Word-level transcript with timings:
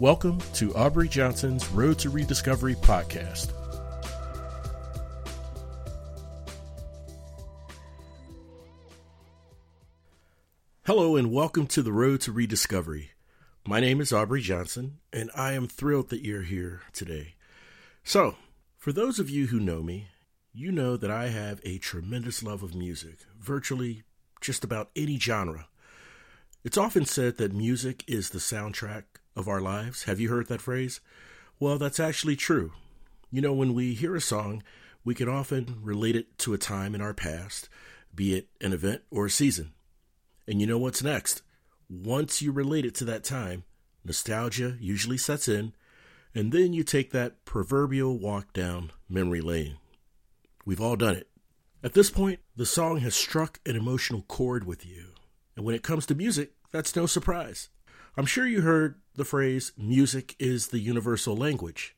Welcome 0.00 0.40
to 0.54 0.74
Aubrey 0.74 1.10
Johnson's 1.10 1.68
Road 1.68 1.98
to 1.98 2.08
Rediscovery 2.08 2.74
podcast. 2.74 3.52
Hello, 10.86 11.16
and 11.16 11.30
welcome 11.30 11.66
to 11.66 11.82
the 11.82 11.92
Road 11.92 12.22
to 12.22 12.32
Rediscovery. 12.32 13.10
My 13.68 13.78
name 13.78 14.00
is 14.00 14.10
Aubrey 14.10 14.40
Johnson, 14.40 15.00
and 15.12 15.30
I 15.36 15.52
am 15.52 15.68
thrilled 15.68 16.08
that 16.08 16.24
you're 16.24 16.44
here 16.44 16.80
today. 16.94 17.34
So, 18.02 18.36
for 18.78 18.92
those 18.92 19.18
of 19.18 19.28
you 19.28 19.48
who 19.48 19.60
know 19.60 19.82
me, 19.82 20.06
you 20.54 20.72
know 20.72 20.96
that 20.96 21.10
I 21.10 21.28
have 21.28 21.60
a 21.62 21.76
tremendous 21.76 22.42
love 22.42 22.62
of 22.62 22.74
music, 22.74 23.18
virtually 23.38 24.04
just 24.40 24.64
about 24.64 24.88
any 24.96 25.18
genre. 25.18 25.68
It's 26.64 26.78
often 26.78 27.04
said 27.04 27.36
that 27.36 27.52
music 27.52 28.02
is 28.06 28.30
the 28.30 28.38
soundtrack 28.38 29.02
of 29.40 29.48
our 29.48 29.60
lives. 29.60 30.04
Have 30.04 30.20
you 30.20 30.28
heard 30.28 30.46
that 30.46 30.60
phrase? 30.60 31.00
Well, 31.58 31.78
that's 31.78 31.98
actually 31.98 32.36
true. 32.36 32.72
You 33.32 33.40
know, 33.40 33.52
when 33.52 33.74
we 33.74 33.94
hear 33.94 34.14
a 34.14 34.20
song, 34.20 34.62
we 35.04 35.14
can 35.14 35.28
often 35.28 35.78
relate 35.82 36.14
it 36.14 36.38
to 36.38 36.54
a 36.54 36.58
time 36.58 36.94
in 36.94 37.00
our 37.00 37.14
past, 37.14 37.68
be 38.14 38.34
it 38.34 38.48
an 38.60 38.72
event 38.72 39.02
or 39.10 39.26
a 39.26 39.30
season. 39.30 39.72
And 40.46 40.60
you 40.60 40.66
know 40.66 40.78
what's 40.78 41.02
next? 41.02 41.42
Once 41.88 42.40
you 42.40 42.52
relate 42.52 42.84
it 42.84 42.94
to 42.96 43.04
that 43.06 43.24
time, 43.24 43.64
nostalgia 44.04 44.76
usually 44.80 45.18
sets 45.18 45.48
in, 45.48 45.72
and 46.34 46.52
then 46.52 46.72
you 46.72 46.84
take 46.84 47.10
that 47.10 47.44
proverbial 47.44 48.18
walk 48.18 48.52
down 48.52 48.92
memory 49.08 49.40
lane. 49.40 49.76
We've 50.64 50.80
all 50.80 50.96
done 50.96 51.16
it. 51.16 51.28
At 51.82 51.94
this 51.94 52.10
point, 52.10 52.40
the 52.56 52.66
song 52.66 52.98
has 52.98 53.14
struck 53.14 53.58
an 53.64 53.74
emotional 53.74 54.22
chord 54.22 54.64
with 54.64 54.86
you. 54.86 55.06
And 55.56 55.64
when 55.64 55.74
it 55.74 55.82
comes 55.82 56.06
to 56.06 56.14
music, 56.14 56.52
that's 56.70 56.94
no 56.94 57.06
surprise. 57.06 57.68
I'm 58.20 58.26
sure 58.26 58.46
you 58.46 58.60
heard 58.60 58.96
the 59.14 59.24
phrase, 59.24 59.72
music 59.78 60.36
is 60.38 60.66
the 60.66 60.78
universal 60.78 61.34
language. 61.34 61.96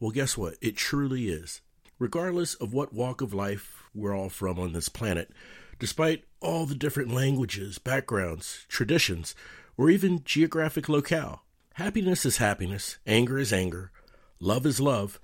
Well, 0.00 0.10
guess 0.10 0.36
what? 0.36 0.56
It 0.60 0.76
truly 0.76 1.28
is. 1.28 1.60
Regardless 1.96 2.54
of 2.54 2.74
what 2.74 2.92
walk 2.92 3.20
of 3.20 3.32
life 3.32 3.84
we're 3.94 4.12
all 4.12 4.30
from 4.30 4.58
on 4.58 4.72
this 4.72 4.88
planet, 4.88 5.30
despite 5.78 6.24
all 6.40 6.66
the 6.66 6.74
different 6.74 7.14
languages, 7.14 7.78
backgrounds, 7.78 8.66
traditions, 8.68 9.36
or 9.76 9.90
even 9.90 10.24
geographic 10.24 10.88
locale, 10.88 11.44
happiness 11.74 12.26
is 12.26 12.38
happiness, 12.38 12.98
anger 13.06 13.38
is 13.38 13.52
anger, 13.52 13.92
love 14.40 14.66
is 14.66 14.80
love, 14.80 15.20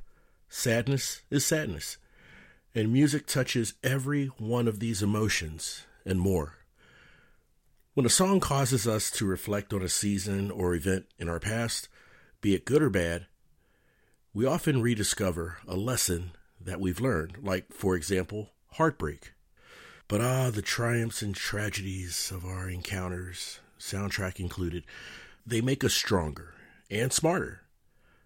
sadness 0.48 1.22
is 1.28 1.44
sadness. 1.44 1.96
And 2.72 2.92
music 2.92 3.26
touches 3.26 3.74
every 3.82 4.26
one 4.38 4.68
of 4.68 4.78
these 4.78 5.02
emotions 5.02 5.86
and 6.04 6.20
more. 6.20 6.52
When 7.96 8.04
a 8.04 8.10
song 8.10 8.40
causes 8.40 8.86
us 8.86 9.10
to 9.12 9.24
reflect 9.24 9.72
on 9.72 9.80
a 9.80 9.88
season 9.88 10.50
or 10.50 10.74
event 10.74 11.06
in 11.18 11.30
our 11.30 11.40
past, 11.40 11.88
be 12.42 12.54
it 12.54 12.66
good 12.66 12.82
or 12.82 12.90
bad, 12.90 13.24
we 14.34 14.44
often 14.44 14.82
rediscover 14.82 15.56
a 15.66 15.76
lesson 15.76 16.32
that 16.60 16.78
we've 16.78 17.00
learned, 17.00 17.38
like, 17.42 17.72
for 17.72 17.96
example, 17.96 18.50
heartbreak. 18.72 19.32
But 20.08 20.20
ah, 20.20 20.50
the 20.50 20.60
triumphs 20.60 21.22
and 21.22 21.34
tragedies 21.34 22.30
of 22.30 22.44
our 22.44 22.68
encounters, 22.68 23.60
soundtrack 23.80 24.40
included, 24.40 24.84
they 25.46 25.62
make 25.62 25.82
us 25.82 25.94
stronger 25.94 26.52
and 26.90 27.14
smarter, 27.14 27.62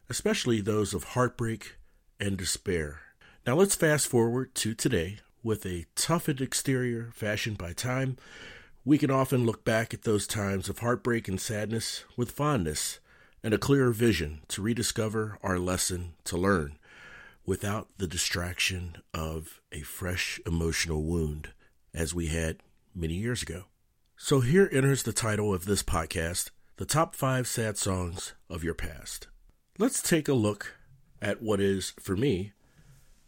especially 0.08 0.60
those 0.60 0.92
of 0.92 1.14
heartbreak 1.14 1.76
and 2.18 2.36
despair. 2.36 3.02
Now 3.46 3.54
let's 3.54 3.76
fast 3.76 4.08
forward 4.08 4.52
to 4.56 4.74
today 4.74 5.18
with 5.44 5.64
a 5.64 5.86
toughened 5.94 6.40
exterior 6.40 7.12
fashioned 7.14 7.56
by 7.56 7.72
time 7.72 8.16
we 8.84 8.98
can 8.98 9.10
often 9.10 9.44
look 9.44 9.64
back 9.64 9.92
at 9.92 10.02
those 10.02 10.26
times 10.26 10.68
of 10.68 10.78
heartbreak 10.78 11.28
and 11.28 11.40
sadness 11.40 12.04
with 12.16 12.30
fondness 12.30 12.98
and 13.42 13.52
a 13.52 13.58
clearer 13.58 13.90
vision 13.90 14.40
to 14.48 14.62
rediscover 14.62 15.38
our 15.42 15.58
lesson 15.58 16.14
to 16.24 16.36
learn 16.36 16.78
without 17.44 17.88
the 17.98 18.06
distraction 18.06 18.96
of 19.12 19.60
a 19.72 19.80
fresh 19.80 20.40
emotional 20.46 21.02
wound 21.02 21.50
as 21.92 22.14
we 22.14 22.28
had 22.28 22.58
many 22.94 23.14
years 23.14 23.42
ago. 23.42 23.64
So 24.16 24.40
here 24.40 24.68
enters 24.72 25.02
the 25.02 25.12
title 25.12 25.52
of 25.52 25.64
this 25.64 25.82
podcast 25.82 26.50
The 26.76 26.84
Top 26.84 27.14
5 27.14 27.46
Sad 27.46 27.76
Songs 27.78 28.34
of 28.48 28.62
Your 28.62 28.74
Past. 28.74 29.28
Let's 29.78 30.02
take 30.02 30.28
a 30.28 30.34
look 30.34 30.76
at 31.22 31.42
what 31.42 31.60
is, 31.60 31.94
for 31.98 32.16
me, 32.16 32.52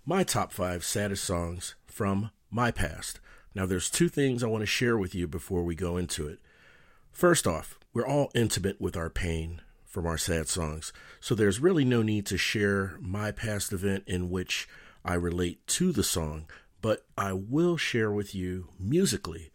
my 0.04 0.24
top 0.24 0.52
5 0.52 0.84
saddest 0.84 1.24
songs 1.24 1.74
from 1.86 2.30
my 2.50 2.70
past. 2.70 3.20
Now, 3.54 3.66
there's 3.66 3.90
two 3.90 4.08
things 4.08 4.42
I 4.42 4.48
want 4.48 4.62
to 4.62 4.66
share 4.66 4.96
with 4.96 5.14
you 5.14 5.28
before 5.28 5.62
we 5.62 5.74
go 5.74 5.96
into 5.96 6.26
it. 6.26 6.38
First 7.10 7.46
off, 7.46 7.78
we're 7.92 8.06
all 8.06 8.30
intimate 8.34 8.80
with 8.80 8.96
our 8.96 9.10
pain 9.10 9.60
from 9.84 10.06
our 10.06 10.16
sad 10.16 10.48
songs, 10.48 10.92
so 11.20 11.34
there's 11.34 11.60
really 11.60 11.84
no 11.84 12.00
need 12.02 12.24
to 12.26 12.38
share 12.38 12.96
my 13.00 13.30
past 13.30 13.72
event 13.72 14.04
in 14.06 14.30
which 14.30 14.66
I 15.04 15.14
relate 15.14 15.66
to 15.68 15.92
the 15.92 16.02
song, 16.02 16.46
but 16.80 17.04
I 17.18 17.34
will 17.34 17.76
share 17.76 18.10
with 18.10 18.34
you 18.34 18.68
musically 18.80 19.50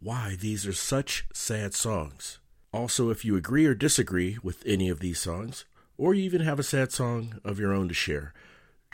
why 0.00 0.36
these 0.40 0.66
are 0.66 0.72
such 0.72 1.26
sad 1.34 1.74
songs. 1.74 2.38
Also, 2.72 3.10
if 3.10 3.24
you 3.24 3.36
agree 3.36 3.66
or 3.66 3.74
disagree 3.74 4.38
with 4.42 4.62
any 4.64 4.88
of 4.88 5.00
these 5.00 5.20
songs, 5.20 5.66
or 5.98 6.14
you 6.14 6.22
even 6.24 6.40
have 6.40 6.58
a 6.58 6.64
sad 6.64 6.90
song 6.90 7.40
of 7.44 7.60
your 7.60 7.72
own 7.72 7.88
to 7.88 7.94
share, 7.94 8.32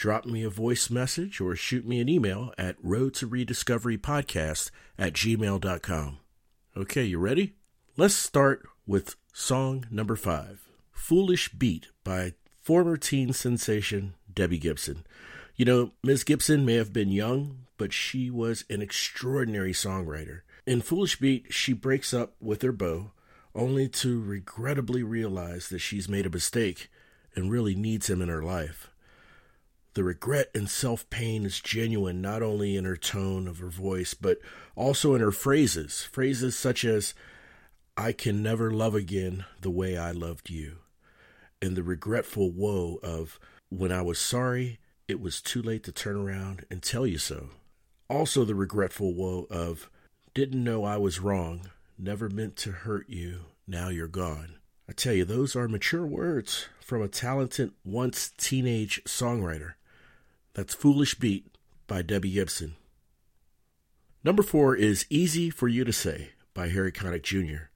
drop 0.00 0.24
me 0.24 0.42
a 0.42 0.48
voice 0.48 0.88
message 0.88 1.42
or 1.42 1.54
shoot 1.54 1.86
me 1.86 2.00
an 2.00 2.08
email 2.08 2.54
at 2.56 2.74
road 2.82 3.12
to 3.12 3.26
rediscovery 3.26 3.98
podcast 3.98 4.70
at 4.98 5.12
gmail.com. 5.12 6.18
Okay, 6.74 7.04
you 7.04 7.18
ready? 7.18 7.52
Let's 7.98 8.14
start 8.14 8.66
with 8.86 9.16
song 9.34 9.84
number 9.90 10.16
five 10.16 10.62
Foolish 10.90 11.50
Beat 11.52 11.88
by 12.02 12.32
former 12.62 12.96
teen 12.96 13.34
sensation 13.34 14.14
Debbie 14.32 14.56
Gibson. 14.56 15.04
You 15.54 15.66
know, 15.66 15.90
Ms. 16.02 16.24
Gibson 16.24 16.64
may 16.64 16.76
have 16.76 16.94
been 16.94 17.12
young, 17.12 17.66
but 17.76 17.92
she 17.92 18.30
was 18.30 18.64
an 18.70 18.80
extraordinary 18.80 19.74
songwriter. 19.74 20.40
In 20.66 20.80
Foolish 20.80 21.20
Beat, 21.20 21.52
she 21.52 21.74
breaks 21.74 22.14
up 22.14 22.36
with 22.40 22.62
her 22.62 22.72
beau, 22.72 23.10
only 23.54 23.86
to 23.86 24.22
regrettably 24.22 25.02
realize 25.02 25.68
that 25.68 25.80
she's 25.80 26.08
made 26.08 26.24
a 26.24 26.30
mistake 26.30 26.90
and 27.34 27.50
really 27.50 27.74
needs 27.74 28.08
him 28.08 28.22
in 28.22 28.30
her 28.30 28.42
life. 28.42 28.90
The 29.94 30.04
regret 30.04 30.50
and 30.54 30.70
self 30.70 31.08
pain 31.10 31.44
is 31.44 31.60
genuine 31.60 32.20
not 32.20 32.42
only 32.42 32.76
in 32.76 32.84
her 32.84 32.96
tone 32.96 33.48
of 33.48 33.58
her 33.58 33.68
voice, 33.68 34.14
but 34.14 34.38
also 34.76 35.14
in 35.14 35.20
her 35.20 35.32
phrases. 35.32 36.02
Phrases 36.02 36.56
such 36.56 36.84
as, 36.84 37.12
I 37.96 38.12
can 38.12 38.42
never 38.42 38.70
love 38.70 38.94
again 38.94 39.44
the 39.60 39.70
way 39.70 39.98
I 39.98 40.12
loved 40.12 40.48
you. 40.48 40.76
And 41.60 41.76
the 41.76 41.82
regretful 41.82 42.50
woe 42.52 43.00
of, 43.02 43.40
when 43.68 43.90
I 43.90 44.02
was 44.02 44.18
sorry, 44.18 44.78
it 45.08 45.20
was 45.20 45.42
too 45.42 45.60
late 45.60 45.82
to 45.84 45.92
turn 45.92 46.16
around 46.16 46.64
and 46.70 46.82
tell 46.82 47.06
you 47.06 47.18
so. 47.18 47.48
Also, 48.08 48.44
the 48.44 48.54
regretful 48.54 49.12
woe 49.12 49.48
of, 49.50 49.90
didn't 50.34 50.62
know 50.62 50.84
I 50.84 50.98
was 50.98 51.20
wrong, 51.20 51.68
never 51.98 52.28
meant 52.28 52.56
to 52.58 52.70
hurt 52.70 53.08
you, 53.08 53.46
now 53.66 53.88
you're 53.88 54.06
gone. 54.06 54.54
I 54.88 54.92
tell 54.92 55.12
you, 55.12 55.24
those 55.24 55.54
are 55.54 55.68
mature 55.68 56.06
words 56.06 56.66
from 56.80 57.02
a 57.02 57.08
talented, 57.08 57.72
once 57.84 58.32
teenage 58.36 59.02
songwriter. 59.04 59.74
That's 60.54 60.74
Foolish 60.74 61.14
Beat 61.14 61.46
by 61.86 62.02
Debbie 62.02 62.32
Gibson. 62.32 62.74
Number 64.24 64.42
four 64.42 64.74
is 64.74 65.06
Easy 65.08 65.48
for 65.48 65.68
You 65.68 65.84
to 65.84 65.92
Say 65.92 66.30
by 66.54 66.68
Harry 66.70 66.90
Connick 66.90 67.22
Jr. 67.22 67.70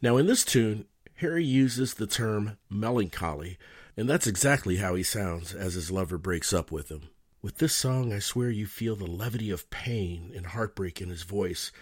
Now, 0.00 0.16
in 0.16 0.28
this 0.28 0.44
tune, 0.44 0.86
Harry 1.14 1.44
uses 1.44 1.94
the 1.94 2.06
term 2.06 2.56
melancholy, 2.70 3.58
and 3.96 4.08
that's 4.08 4.28
exactly 4.28 4.76
how 4.76 4.94
he 4.94 5.02
sounds 5.02 5.52
as 5.52 5.74
his 5.74 5.90
lover 5.90 6.18
breaks 6.18 6.52
up 6.52 6.70
with 6.70 6.88
him. 6.88 7.08
With 7.42 7.58
this 7.58 7.74
song, 7.74 8.12
I 8.12 8.20
swear 8.20 8.48
you 8.48 8.66
feel 8.66 8.94
the 8.94 9.10
levity 9.10 9.50
of 9.50 9.68
pain 9.70 10.32
and 10.34 10.46
heartbreak 10.46 11.00
in 11.00 11.08
his 11.08 11.24
voice 11.24 11.72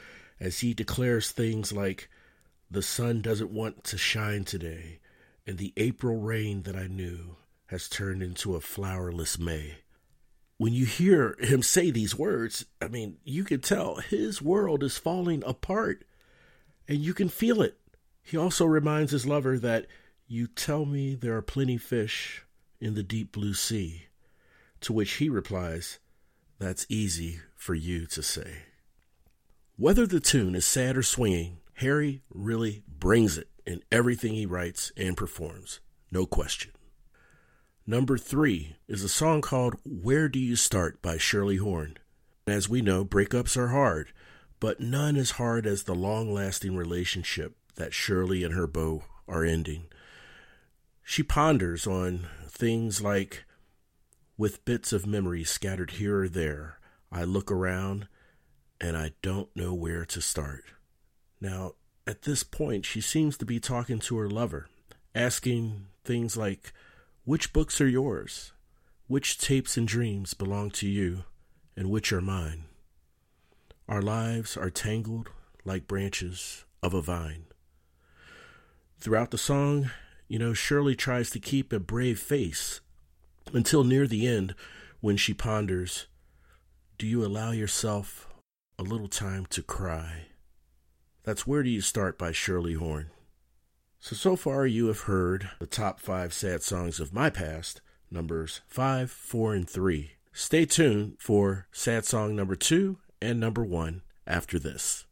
as 0.40 0.60
he 0.60 0.72
declares 0.72 1.30
things 1.30 1.72
like, 1.72 2.08
The 2.70 2.82
sun 2.82 3.20
doesn't 3.20 3.50
want 3.50 3.84
to 3.84 3.98
shine 3.98 4.44
today, 4.44 5.00
and 5.46 5.58
the 5.58 5.74
April 5.76 6.16
rain 6.16 6.62
that 6.62 6.74
I 6.74 6.86
knew 6.86 7.36
has 7.66 7.86
turned 7.86 8.22
into 8.22 8.56
a 8.56 8.60
flowerless 8.60 9.38
May 9.38 9.76
when 10.58 10.72
you 10.72 10.84
hear 10.84 11.36
him 11.38 11.62
say 11.62 11.90
these 11.90 12.18
words, 12.18 12.66
I 12.82 12.88
mean, 12.88 13.16
you 13.24 13.44
can 13.44 13.60
tell 13.60 13.96
his 13.96 14.42
world 14.42 14.82
is 14.82 14.98
falling 14.98 15.42
apart 15.46 16.04
and 16.88 16.98
you 16.98 17.14
can 17.14 17.28
feel 17.28 17.62
it. 17.62 17.78
He 18.22 18.36
also 18.36 18.66
reminds 18.66 19.12
his 19.12 19.24
lover 19.24 19.58
that 19.60 19.86
you 20.26 20.48
tell 20.48 20.84
me 20.84 21.14
there 21.14 21.36
are 21.36 21.42
plenty 21.42 21.78
fish 21.78 22.44
in 22.80 22.94
the 22.94 23.02
deep 23.02 23.32
blue 23.32 23.54
sea, 23.54 24.06
to 24.80 24.92
which 24.92 25.14
he 25.14 25.28
replies, 25.28 25.98
That's 26.58 26.86
easy 26.88 27.40
for 27.56 27.74
you 27.74 28.06
to 28.06 28.22
say. 28.22 28.62
Whether 29.76 30.06
the 30.06 30.20
tune 30.20 30.54
is 30.54 30.66
sad 30.66 30.96
or 30.96 31.02
swinging, 31.02 31.58
Harry 31.74 32.22
really 32.34 32.82
brings 32.88 33.38
it 33.38 33.48
in 33.64 33.80
everything 33.92 34.34
he 34.34 34.44
writes 34.44 34.90
and 34.96 35.16
performs, 35.16 35.78
no 36.10 36.26
question. 36.26 36.72
Number 37.90 38.18
three 38.18 38.76
is 38.86 39.02
a 39.02 39.08
song 39.08 39.40
called 39.40 39.76
Where 39.82 40.28
Do 40.28 40.38
You 40.38 40.56
Start 40.56 41.00
by 41.00 41.16
Shirley 41.16 41.56
Horn. 41.56 41.96
As 42.46 42.68
we 42.68 42.82
know, 42.82 43.02
breakups 43.02 43.56
are 43.56 43.68
hard, 43.68 44.12
but 44.60 44.78
none 44.78 45.16
as 45.16 45.30
hard 45.30 45.66
as 45.66 45.84
the 45.84 45.94
long 45.94 46.30
lasting 46.30 46.76
relationship 46.76 47.56
that 47.76 47.94
Shirley 47.94 48.44
and 48.44 48.52
her 48.52 48.66
beau 48.66 49.04
are 49.26 49.42
ending. 49.42 49.86
She 51.02 51.22
ponders 51.22 51.86
on 51.86 52.26
things 52.46 53.00
like, 53.00 53.46
with 54.36 54.66
bits 54.66 54.92
of 54.92 55.06
memory 55.06 55.42
scattered 55.42 55.92
here 55.92 56.24
or 56.24 56.28
there, 56.28 56.80
I 57.10 57.24
look 57.24 57.50
around 57.50 58.06
and 58.78 58.98
I 58.98 59.12
don't 59.22 59.48
know 59.56 59.72
where 59.72 60.04
to 60.04 60.20
start. 60.20 60.64
Now, 61.40 61.72
at 62.06 62.20
this 62.20 62.42
point, 62.42 62.84
she 62.84 63.00
seems 63.00 63.38
to 63.38 63.46
be 63.46 63.58
talking 63.58 63.98
to 64.00 64.18
her 64.18 64.28
lover, 64.28 64.68
asking 65.14 65.86
things 66.04 66.36
like, 66.36 66.74
Which 67.28 67.52
books 67.52 67.78
are 67.82 67.86
yours? 67.86 68.52
Which 69.06 69.36
tapes 69.36 69.76
and 69.76 69.86
dreams 69.86 70.32
belong 70.32 70.70
to 70.70 70.88
you, 70.88 71.24
and 71.76 71.90
which 71.90 72.10
are 72.10 72.22
mine? 72.22 72.64
Our 73.86 74.00
lives 74.00 74.56
are 74.56 74.70
tangled 74.70 75.28
like 75.62 75.86
branches 75.86 76.64
of 76.82 76.94
a 76.94 77.02
vine. 77.02 77.44
Throughout 78.98 79.30
the 79.30 79.36
song, 79.36 79.90
you 80.26 80.38
know, 80.38 80.54
Shirley 80.54 80.96
tries 80.96 81.28
to 81.28 81.38
keep 81.38 81.70
a 81.70 81.78
brave 81.78 82.18
face 82.18 82.80
until 83.52 83.84
near 83.84 84.06
the 84.06 84.26
end 84.26 84.54
when 85.00 85.18
she 85.18 85.34
ponders, 85.34 86.06
Do 86.96 87.06
you 87.06 87.22
allow 87.26 87.50
yourself 87.50 88.26
a 88.78 88.82
little 88.82 89.06
time 89.06 89.44
to 89.50 89.62
cry? 89.62 90.28
That's 91.24 91.46
Where 91.46 91.62
Do 91.62 91.68
You 91.68 91.82
Start 91.82 92.16
by 92.16 92.32
Shirley 92.32 92.72
Horn. 92.72 93.10
So, 94.00 94.14
so 94.14 94.36
far 94.36 94.66
you 94.66 94.86
have 94.86 95.00
heard 95.00 95.50
the 95.58 95.66
top 95.66 95.98
five 95.98 96.32
sad 96.32 96.62
songs 96.62 97.00
of 97.00 97.12
my 97.12 97.30
past, 97.30 97.80
numbers 98.10 98.60
five, 98.68 99.10
four, 99.10 99.54
and 99.54 99.68
three. 99.68 100.12
Stay 100.32 100.66
tuned 100.66 101.16
for 101.18 101.66
sad 101.72 102.04
song 102.04 102.36
number 102.36 102.54
two 102.54 102.98
and 103.20 103.40
number 103.40 103.64
one 103.64 104.02
after 104.26 104.58
this. 104.58 105.04